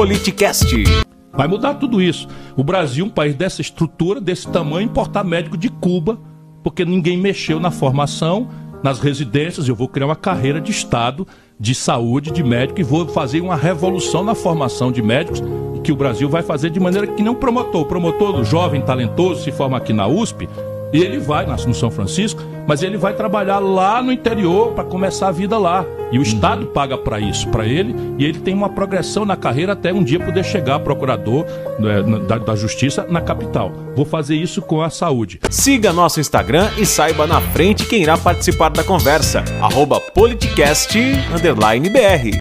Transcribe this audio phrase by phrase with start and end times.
[0.00, 0.82] Politicast.
[1.30, 2.26] Vai mudar tudo isso.
[2.56, 6.18] O Brasil, um país dessa estrutura, desse tamanho, importar médico de Cuba,
[6.64, 8.48] porque ninguém mexeu na formação,
[8.82, 9.68] nas residências.
[9.68, 11.28] Eu vou criar uma carreira de Estado,
[11.58, 15.42] de saúde, de médico, e vou fazer uma revolução na formação de médicos,
[15.84, 17.82] que o Brasil vai fazer de maneira que não promotor.
[17.82, 20.48] O promotor jovem, talentoso, se forma aqui na USP,
[20.94, 25.28] e ele vai no São Francisco, mas ele vai trabalhar lá no interior para começar
[25.28, 25.84] a vida lá.
[26.12, 29.72] E o Estado paga para isso, para ele, e ele tem uma progressão na carreira
[29.72, 31.46] até um dia poder chegar procurador
[31.78, 33.72] né, da, da Justiça na capital.
[33.94, 35.40] Vou fazer isso com a saúde.
[35.50, 39.44] Siga nosso Instagram e saiba na frente quem irá participar da conversa.
[39.60, 42.40] Arroba politicast_br